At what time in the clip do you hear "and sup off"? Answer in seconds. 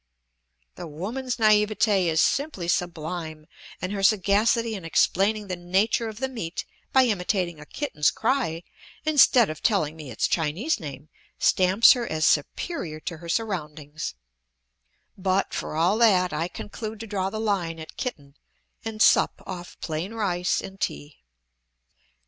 18.83-19.79